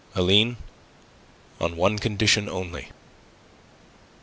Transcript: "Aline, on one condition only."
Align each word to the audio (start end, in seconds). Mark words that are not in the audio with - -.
"Aline, 0.15 0.57
on 1.59 1.77
one 1.77 1.99
condition 1.99 2.49
only." 2.49 2.87